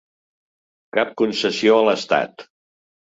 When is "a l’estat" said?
1.83-2.47